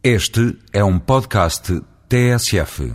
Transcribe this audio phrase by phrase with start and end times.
[0.00, 2.94] Este é um podcast TSF.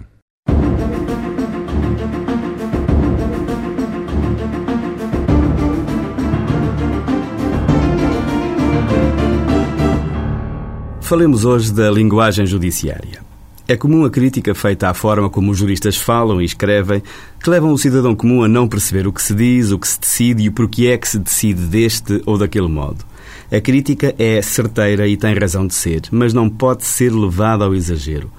[11.01, 13.32] Falemos hoje da linguagem judiciária.
[13.65, 17.01] É comum a crítica feita à forma como os juristas falam e escrevem,
[17.41, 20.01] que levam o cidadão comum a não perceber o que se diz, o que se
[20.01, 23.05] decide e o porquê é que se decide deste ou daquele modo.
[23.49, 27.73] A crítica é certeira e tem razão de ser, mas não pode ser levada ao
[27.73, 28.29] exagero.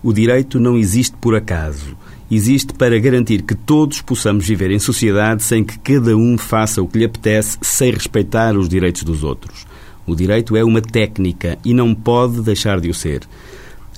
[0.00, 1.96] O direito não existe por acaso.
[2.30, 6.86] Existe para garantir que todos possamos viver em sociedade sem que cada um faça o
[6.86, 9.66] que lhe apetece, sem respeitar os direitos dos outros.
[10.06, 13.22] O direito é uma técnica e não pode deixar de o ser.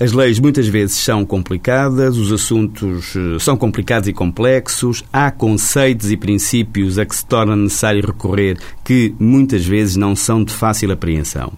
[0.01, 6.09] As leis muitas vezes são complicadas, os assuntos eh, são complicados e complexos, há conceitos
[6.09, 10.91] e princípios a que se torna necessário recorrer que muitas vezes não são de fácil
[10.91, 11.53] apreensão.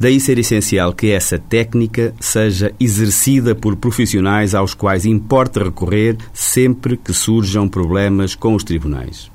[0.00, 6.96] Daí ser essencial que essa técnica seja exercida por profissionais aos quais importa recorrer sempre
[6.96, 9.30] que surjam problemas com os tribunais.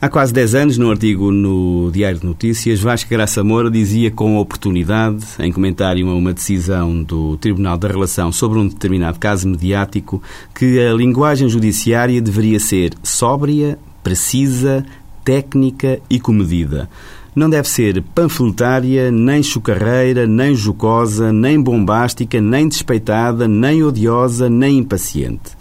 [0.00, 4.38] Há quase 10 anos, num artigo no Diário de Notícias, Vasco Graça Moura dizia com
[4.38, 10.22] oportunidade, em comentário a uma decisão do Tribunal da Relação sobre um determinado caso mediático,
[10.54, 14.86] que a linguagem judiciária deveria ser sóbria, precisa,
[15.24, 16.88] técnica e comedida.
[17.34, 24.78] Não deve ser panfletária, nem chocarreira, nem jocosa, nem bombástica, nem despeitada, nem odiosa, nem
[24.78, 25.57] impaciente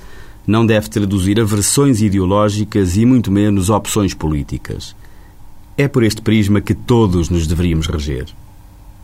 [0.48, 4.96] não deve traduzir aversões ideológicas e muito menos opções políticas.
[5.78, 8.28] É por este prisma que todos nos deveríamos reger.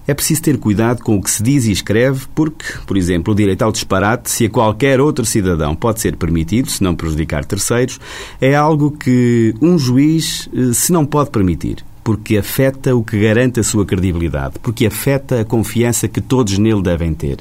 [0.07, 3.35] É preciso ter cuidado com o que se diz e escreve, porque, por exemplo, o
[3.35, 7.99] direito ao disparate, se a qualquer outro cidadão pode ser permitido, se não prejudicar terceiros,
[8.41, 13.61] é algo que um juiz eh, se não pode permitir, porque afeta o que garante
[13.61, 17.37] a sua credibilidade, porque afeta a confiança que todos nele devem ter.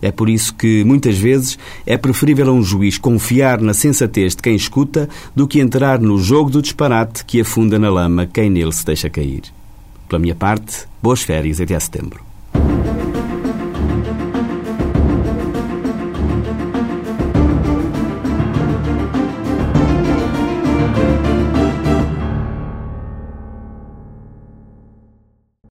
[0.00, 4.42] É por isso que, muitas vezes, é preferível a um juiz confiar na sensatez de
[4.42, 8.72] quem escuta do que entrar no jogo do disparate que afunda na lama quem nele
[8.72, 9.42] se deixa cair.
[10.08, 12.27] Pela minha parte, boas férias até setembro.